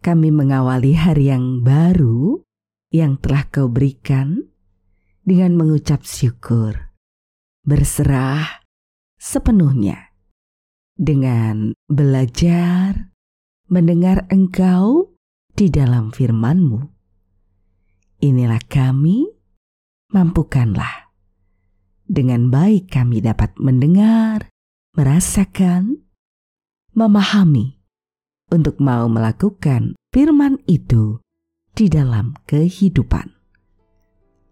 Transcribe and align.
kami 0.00 0.32
mengawali 0.32 0.96
hari 0.96 1.28
yang 1.28 1.60
baru 1.60 2.40
yang 2.90 3.20
telah 3.20 3.46
kau 3.52 3.68
berikan 3.68 4.50
dengan 5.24 5.54
mengucap 5.56 6.02
syukur, 6.02 6.92
berserah 7.62 8.64
sepenuhnya 9.20 10.10
dengan 10.96 11.72
belajar 11.88 13.12
mendengar 13.72 14.28
engkau 14.28 15.16
di 15.56 15.72
dalam 15.72 16.12
firman-Mu. 16.12 16.80
Inilah 18.20 18.60
kami, 18.68 19.24
mampukanlah. 20.12 21.08
Dengan 22.04 22.52
baik 22.52 22.92
kami 22.92 23.24
dapat 23.24 23.56
mendengar, 23.56 24.50
merasakan, 24.92 26.04
memahami, 26.92 27.79
untuk 28.50 28.82
mau 28.82 29.06
melakukan 29.06 29.94
firman 30.10 30.58
itu 30.66 31.22
di 31.74 31.86
dalam 31.86 32.34
kehidupan. 32.44 33.30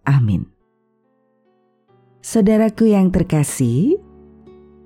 Amin. 0.09 0.49
Saudaraku 2.25 2.91
yang 2.91 3.13
terkasih, 3.13 4.01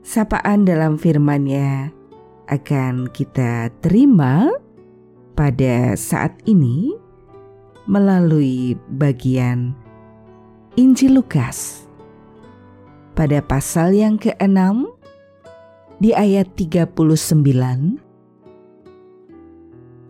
sapaan 0.02 0.66
dalam 0.66 0.98
firman-Nya 0.98 1.94
akan 2.50 3.08
kita 3.12 3.70
terima 3.80 4.50
pada 5.38 5.96
saat 5.96 6.36
ini 6.44 6.92
melalui 7.86 8.76
bagian 8.92 9.72
Injil 10.76 11.20
Lukas 11.20 11.88
pada 13.12 13.44
pasal 13.44 13.92
yang 13.92 14.16
ke-6 14.16 14.88
di 16.00 16.16
ayat 16.16 16.48
39 16.56 18.11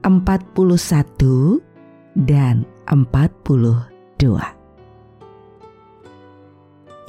41 0.02 1.62
dan 2.18 2.66
42. 2.90 4.62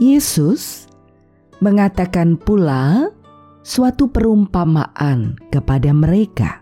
Yesus 0.02 0.90
mengatakan 1.62 2.36
pula 2.36 3.14
suatu 3.64 4.12
perumpamaan 4.12 5.40
kepada 5.48 5.96
mereka. 5.96 6.60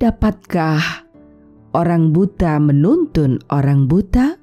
Dapatkah 0.00 1.06
orang 1.76 2.10
buta 2.10 2.58
menuntun 2.58 3.38
orang 3.52 3.86
buta? 3.86 4.40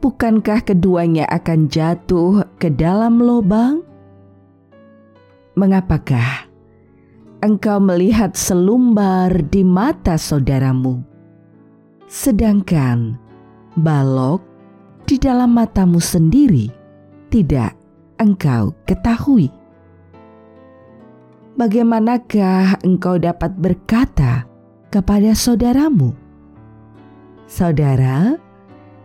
Bukankah 0.00 0.62
keduanya 0.62 1.26
akan 1.26 1.66
jatuh 1.66 2.46
ke 2.62 2.70
dalam 2.70 3.18
lubang? 3.18 3.82
Mengapakah 5.58 6.45
engkau 7.46 7.78
melihat 7.78 8.34
selumbar 8.34 9.30
di 9.54 9.62
mata 9.62 10.18
saudaramu, 10.18 10.98
sedangkan 12.10 13.14
balok 13.78 14.42
di 15.06 15.14
dalam 15.14 15.54
matamu 15.54 16.02
sendiri 16.02 16.66
tidak 17.30 17.78
engkau 18.18 18.74
ketahui. 18.82 19.46
Bagaimanakah 21.54 22.82
engkau 22.82 23.14
dapat 23.16 23.54
berkata 23.54 24.44
kepada 24.90 25.30
saudaramu, 25.30 26.18
"Saudara, 27.46 28.34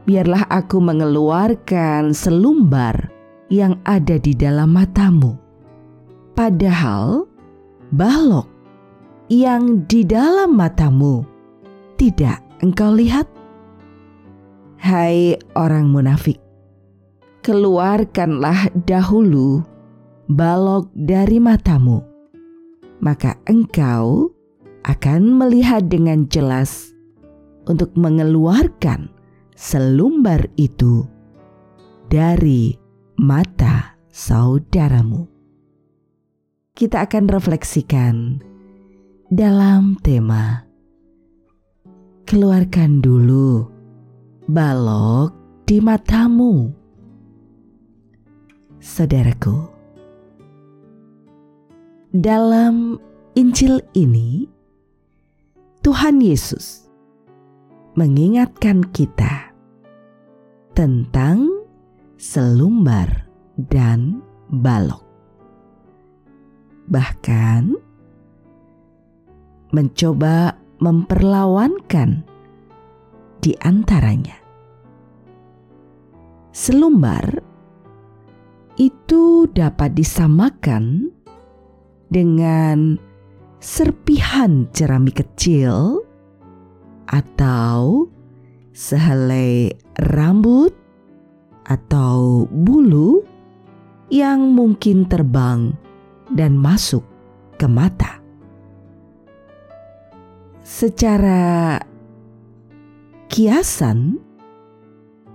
biarlah 0.09 0.49
aku 0.49 0.81
mengeluarkan 0.81 2.11
selumbar 2.11 3.07
yang 3.53 3.77
ada 3.85 4.17
di 4.17 4.33
dalam 4.33 4.73
matamu," 4.73 5.37
padahal 6.35 7.30
balok 7.91 8.47
yang 9.27 9.83
di 9.87 10.07
dalam 10.07 10.55
matamu 10.55 11.27
tidak 11.99 12.39
engkau 12.63 12.95
lihat? 12.95 13.27
Hai 14.81 15.37
orang 15.53 15.91
munafik, 15.91 16.39
keluarkanlah 17.45 18.71
dahulu 18.87 19.61
balok 20.31 20.89
dari 20.95 21.37
matamu, 21.37 22.01
maka 23.03 23.37
engkau 23.45 24.31
akan 24.87 25.37
melihat 25.37 25.85
dengan 25.85 26.25
jelas 26.31 26.95
untuk 27.69 27.93
mengeluarkan 27.93 29.11
selumbar 29.53 30.49
itu 30.57 31.05
dari 32.09 32.73
mata 33.21 33.93
saudaramu 34.09 35.30
kita 36.81 37.05
akan 37.05 37.29
refleksikan 37.29 38.41
dalam 39.29 40.01
tema 40.01 40.65
Keluarkan 42.25 43.05
dulu 43.05 43.69
balok 44.49 45.29
di 45.69 45.77
matamu. 45.77 46.73
Saudaraku, 48.81 49.67
dalam 52.17 52.97
Injil 53.37 53.83
ini 53.93 54.49
Tuhan 55.85 56.17
Yesus 56.17 56.89
mengingatkan 57.93 58.89
kita 58.89 59.53
tentang 60.73 61.45
selumbar 62.17 63.27
dan 63.69 64.23
balok 64.49 65.10
bahkan 66.91 67.79
mencoba 69.71 70.59
memperlawankan 70.83 72.27
di 73.39 73.55
antaranya. 73.63 74.35
Selumbar 76.51 77.39
itu 78.75 79.47
dapat 79.55 79.95
disamakan 79.95 81.07
dengan 82.11 82.99
serpihan 83.63 84.67
jerami 84.75 85.15
kecil 85.15 86.03
atau 87.07 88.11
sehelai 88.75 89.71
rambut 90.11 90.75
atau 91.63 92.43
bulu 92.51 93.23
yang 94.11 94.51
mungkin 94.51 95.07
terbang 95.07 95.71
dan 96.35 96.55
masuk 96.55 97.03
ke 97.59 97.67
mata. 97.67 98.19
Secara 100.61 101.77
kiasan, 103.27 104.17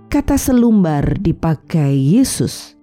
kata 0.09 0.35
selumbar 0.35 1.19
dipakai 1.21 1.93
Yesus 1.93 2.73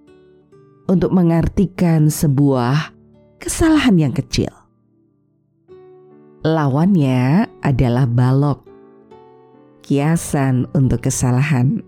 untuk 0.85 1.11
mengartikan 1.11 2.07
sebuah 2.07 2.93
kesalahan 3.41 3.97
yang 3.97 4.13
kecil. 4.13 4.53
Lawannya 6.45 7.49
adalah 7.65 8.05
balok, 8.05 8.61
kiasan 9.81 10.69
untuk 10.77 11.09
kesalahan 11.09 11.81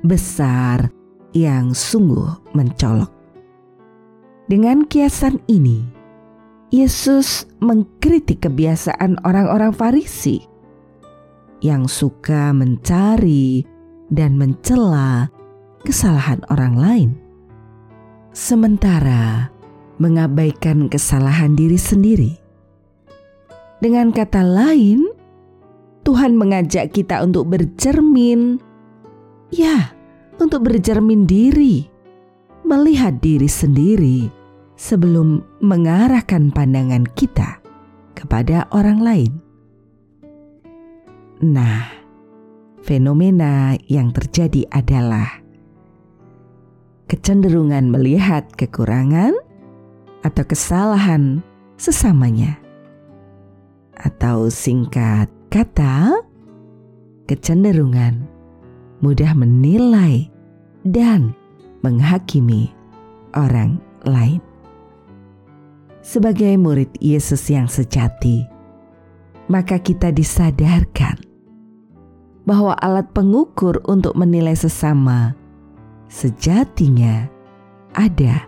besar 0.00 0.88
yang 1.36 1.76
sungguh 1.76 2.52
mencolok. 2.56 3.23
Dengan 4.44 4.84
kiasan 4.84 5.40
ini, 5.48 5.80
Yesus 6.68 7.48
mengkritik 7.64 8.44
kebiasaan 8.44 9.24
orang-orang 9.24 9.72
Farisi 9.72 10.44
yang 11.64 11.88
suka 11.88 12.52
mencari 12.52 13.64
dan 14.12 14.36
mencela 14.36 15.32
kesalahan 15.80 16.44
orang 16.52 16.76
lain, 16.76 17.10
sementara 18.36 19.48
mengabaikan 19.96 20.92
kesalahan 20.92 21.56
diri 21.56 21.80
sendiri. 21.80 22.32
Dengan 23.80 24.12
kata 24.12 24.44
lain, 24.44 25.08
Tuhan 26.04 26.36
mengajak 26.36 26.92
kita 26.92 27.24
untuk 27.24 27.48
bercermin, 27.48 28.60
ya, 29.48 29.96
untuk 30.36 30.68
bercermin 30.68 31.24
diri 31.24 31.93
melihat 32.64 33.20
diri 33.20 33.46
sendiri 33.46 34.28
sebelum 34.74 35.44
mengarahkan 35.60 36.50
pandangan 36.50 37.04
kita 37.14 37.60
kepada 38.16 38.66
orang 38.72 38.98
lain. 39.04 39.32
Nah, 41.44 41.84
fenomena 42.80 43.76
yang 43.86 44.10
terjadi 44.10 44.64
adalah 44.72 45.44
kecenderungan 47.04 47.92
melihat 47.92 48.48
kekurangan 48.56 49.36
atau 50.24 50.44
kesalahan 50.48 51.44
sesamanya, 51.76 52.56
atau 53.92 54.48
singkat 54.48 55.28
kata, 55.52 56.16
kecenderungan 57.28 58.24
mudah 59.04 59.36
menilai 59.36 60.32
dan 60.88 61.36
menghakimi 61.84 62.72
orang 63.36 63.76
lain. 64.08 64.40
Sebagai 66.00 66.56
murid 66.56 66.88
Yesus 67.00 67.48
yang 67.52 67.68
sejati, 67.68 68.44
maka 69.48 69.76
kita 69.80 70.08
disadarkan 70.12 71.20
bahwa 72.44 72.76
alat 72.80 73.08
pengukur 73.12 73.80
untuk 73.88 74.16
menilai 74.16 74.56
sesama 74.56 75.32
sejatinya 76.08 77.28
ada 77.96 78.44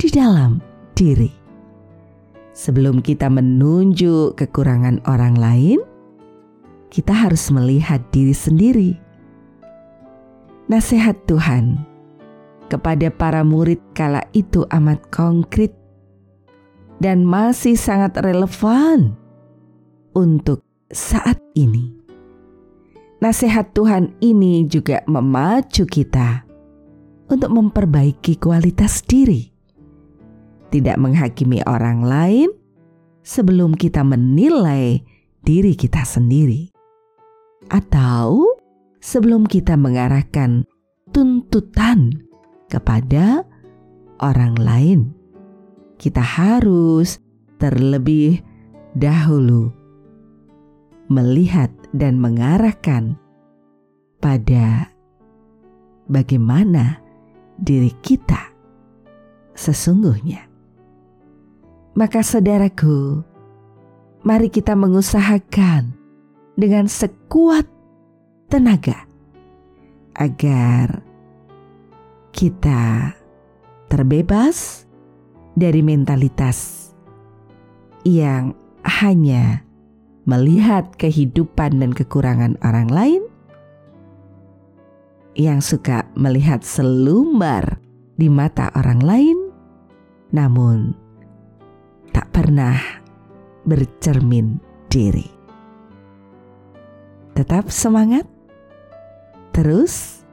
di 0.00 0.08
dalam 0.08 0.60
diri. 0.96 1.32
Sebelum 2.54 3.02
kita 3.04 3.28
menunjuk 3.28 4.38
kekurangan 4.38 5.02
orang 5.04 5.36
lain, 5.36 5.80
kita 6.88 7.10
harus 7.10 7.50
melihat 7.50 8.00
diri 8.14 8.32
sendiri. 8.32 8.92
Nasihat 10.70 11.18
Tuhan 11.28 11.93
kepada 12.68 13.12
para 13.12 13.44
murid 13.44 13.80
kala 13.92 14.24
itu 14.32 14.64
amat 14.72 15.00
konkret 15.12 15.72
dan 17.02 17.26
masih 17.26 17.76
sangat 17.76 18.16
relevan 18.22 19.18
untuk 20.14 20.62
saat 20.88 21.36
ini. 21.58 21.92
Nasihat 23.20 23.72
Tuhan 23.72 24.12
ini 24.20 24.68
juga 24.68 25.00
memacu 25.08 25.88
kita 25.88 26.44
untuk 27.32 27.50
memperbaiki 27.56 28.36
kualitas 28.36 29.00
diri, 29.00 29.48
tidak 30.68 31.00
menghakimi 31.00 31.64
orang 31.64 32.04
lain 32.04 32.48
sebelum 33.24 33.72
kita 33.72 34.04
menilai 34.04 35.00
diri 35.40 35.72
kita 35.72 36.04
sendiri, 36.04 36.68
atau 37.72 38.44
sebelum 39.00 39.48
kita 39.48 39.72
mengarahkan 39.80 40.68
tuntutan 41.08 42.12
kepada 42.74 43.46
orang 44.18 44.58
lain 44.58 45.00
kita 45.94 46.20
harus 46.20 47.22
terlebih 47.62 48.42
dahulu 48.98 49.70
melihat 51.06 51.70
dan 51.94 52.18
mengarahkan 52.18 53.14
pada 54.18 54.90
bagaimana 56.10 56.98
diri 57.60 57.92
kita 58.02 58.50
sesungguhnya. 59.54 60.50
Maka, 61.94 62.26
saudaraku, 62.26 63.22
mari 64.26 64.50
kita 64.50 64.74
mengusahakan 64.74 65.94
dengan 66.58 66.90
sekuat 66.90 67.70
tenaga 68.50 69.06
agar 70.18 71.13
kita 72.34 73.14
terbebas 73.86 74.82
dari 75.54 75.86
mentalitas 75.86 76.90
yang 78.02 78.58
hanya 78.82 79.62
melihat 80.26 80.90
kehidupan 80.98 81.78
dan 81.78 81.94
kekurangan 81.94 82.58
orang 82.66 82.90
lain, 82.90 83.22
yang 85.38 85.62
suka 85.62 86.10
melihat 86.18 86.66
selumbar 86.66 87.78
di 88.18 88.26
mata 88.26 88.74
orang 88.74 88.98
lain, 88.98 89.38
namun 90.34 90.90
tak 92.10 92.34
pernah 92.34 92.74
bercermin 93.62 94.58
diri. 94.90 95.30
Tetap 97.38 97.70
semangat, 97.70 98.26
terus 99.54 100.26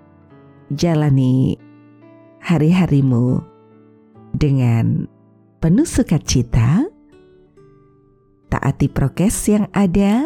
jalani 0.74 1.70
hari-harimu 2.42 3.40
dengan 4.34 5.06
penuh 5.62 5.86
sukacita, 5.86 6.90
taati 8.50 8.90
prokes 8.90 9.48
yang 9.48 9.70
ada, 9.72 10.26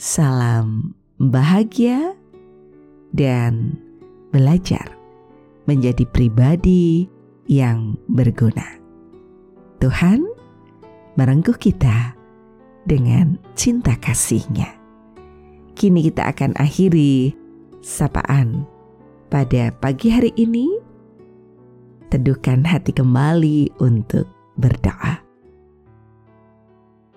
salam 0.00 0.96
bahagia, 1.20 2.16
dan 3.12 3.76
belajar 4.32 4.96
menjadi 5.68 6.08
pribadi 6.08 7.06
yang 7.46 7.94
berguna. 8.08 8.80
Tuhan 9.78 10.24
merengkuh 11.14 11.58
kita 11.60 12.16
dengan 12.88 13.38
cinta 13.54 13.94
kasihnya. 14.00 14.80
Kini 15.76 16.08
kita 16.08 16.32
akan 16.32 16.56
akhiri 16.58 17.34
sapaan 17.82 18.64
pada 19.28 19.72
pagi 19.76 20.12
hari 20.12 20.30
ini 20.36 20.81
teduhkan 22.12 22.68
hati 22.68 22.92
kembali 22.92 23.80
untuk 23.80 24.28
berdoa. 24.60 25.24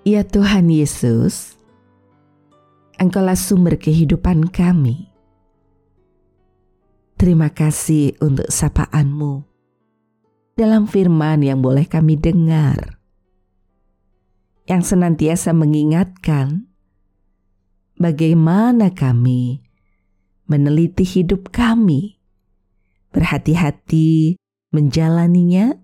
Ya 0.07 0.23
Tuhan 0.23 0.71
Yesus, 0.71 1.59
Engkaulah 2.95 3.35
sumber 3.35 3.75
kehidupan 3.75 4.47
kami. 4.55 5.11
Terima 7.19 7.51
kasih 7.51 8.15
untuk 8.23 8.47
sapaanmu 8.47 9.43
dalam 10.55 10.87
firman 10.87 11.43
yang 11.43 11.59
boleh 11.59 11.83
kami 11.91 12.15
dengar. 12.15 12.95
Yang 14.63 14.95
senantiasa 14.95 15.51
mengingatkan 15.51 16.71
bagaimana 17.99 18.95
kami 18.95 19.59
meneliti 20.47 21.03
hidup 21.03 21.51
kami, 21.51 22.15
berhati-hati 23.11 24.39
menjalaninya 24.75 25.79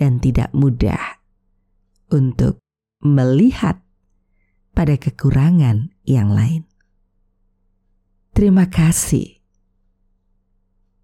dan 0.00 0.16
tidak 0.24 0.48
mudah 0.56 1.20
untuk 2.08 2.56
melihat 3.04 3.84
pada 4.72 4.96
kekurangan 4.96 5.92
yang 6.08 6.32
lain. 6.32 6.64
Terima 8.32 8.72
kasih 8.72 9.36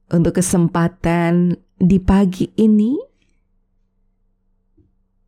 untuk 0.08 0.40
kesempatan 0.40 1.60
di 1.76 2.00
pagi 2.00 2.48
ini 2.56 2.96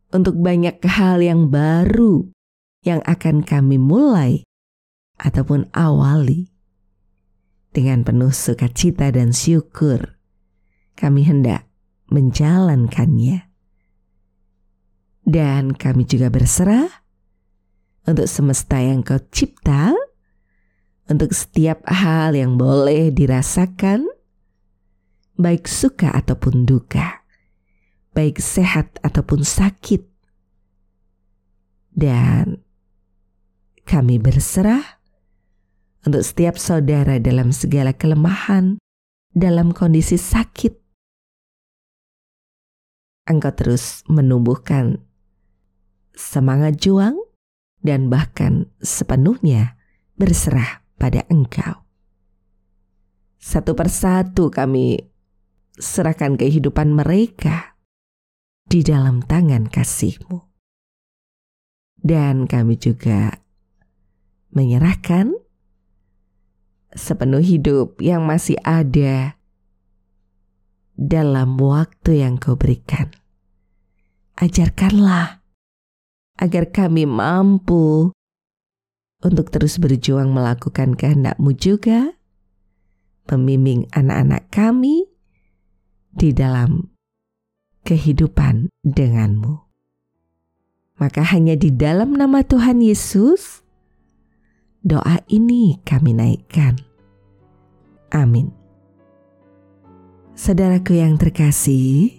untuk 0.09 0.41
banyak 0.41 0.81
hal 0.89 1.21
yang 1.21 1.53
baru 1.53 2.25
yang 2.81 3.03
akan 3.05 3.45
kami 3.45 3.77
mulai 3.77 4.41
ataupun 5.21 5.69
awali 5.75 6.49
dengan 7.69 8.01
penuh 8.01 8.33
sukacita 8.33 9.13
dan 9.13 9.29
syukur 9.29 10.17
kami 10.97 11.27
hendak 11.27 11.68
menjalankannya. 12.09 13.49
Dan 15.29 15.77
kami 15.77 16.09
juga 16.09 16.33
berserah 16.33 16.89
untuk 18.09 18.25
semesta 18.25 18.81
yang 18.81 19.05
kau 19.05 19.21
cipta, 19.29 19.93
untuk 21.05 21.29
setiap 21.33 21.85
hal 21.85 22.33
yang 22.33 22.57
boleh 22.57 23.13
dirasakan, 23.13 24.09
baik 25.37 25.69
suka 25.69 26.09
ataupun 26.13 26.65
duka, 26.65 27.21
baik 28.17 28.41
sehat 28.41 28.97
ataupun 29.05 29.45
sakit. 29.45 30.01
Dan 31.93 32.61
kami 33.85 34.17
berserah 34.17 35.01
untuk 36.05 36.25
setiap 36.25 36.57
saudara 36.57 37.21
dalam 37.21 37.53
segala 37.53 37.93
kelemahan, 37.93 38.81
dalam 39.33 39.75
kondisi 39.75 40.17
sakit, 40.17 40.88
engkau 43.29 43.53
terus 43.53 44.01
menumbuhkan 44.09 45.05
semangat 46.17 46.81
juang 46.81 47.15
dan 47.79 48.11
bahkan 48.11 48.67
sepenuhnya 48.83 49.79
berserah 50.19 50.83
pada 50.99 51.23
engkau. 51.31 51.87
Satu 53.39 53.71
persatu 53.71 54.51
kami 54.51 54.99
serahkan 55.79 56.35
kehidupan 56.35 56.91
mereka 56.91 57.79
di 58.67 58.83
dalam 58.83 59.23
tangan 59.23 59.71
kasihmu. 59.71 60.43
Dan 61.99 62.47
kami 62.47 62.75
juga 62.79 63.43
menyerahkan 64.51 65.35
sepenuh 66.95 67.43
hidup 67.43 67.99
yang 67.99 68.23
masih 68.23 68.55
ada 68.63 69.39
dalam 70.99 71.55
waktu 71.59 72.23
yang 72.23 72.35
kau 72.39 72.59
berikan. 72.59 73.18
Ajarkanlah 74.39 75.43
agar 76.39 76.71
kami 76.71 77.03
mampu 77.03 78.15
untuk 79.19 79.51
terus 79.51 79.75
berjuang 79.75 80.31
melakukan 80.31 80.95
kehendak-Mu 80.95 81.51
juga, 81.59 82.15
membimbing 83.27 83.91
anak-anak 83.91 84.47
kami 84.47 85.11
di 86.15 86.31
dalam 86.31 86.87
kehidupan 87.83 88.71
denganmu. 88.87 89.59
Maka 90.99 91.23
hanya 91.35 91.59
di 91.59 91.71
dalam 91.71 92.15
nama 92.15 92.43
Tuhan 92.43 92.79
Yesus, 92.79 93.63
doa 94.83 95.19
ini 95.27 95.79
kami 95.83 96.15
naikkan. 96.15 96.79
Amin. 98.15 98.51
Saudaraku 100.35 100.95
yang 100.95 101.19
terkasih, 101.19 102.18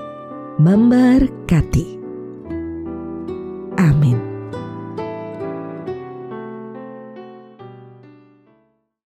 memberkati. 0.59 1.99
Amin. 3.77 4.30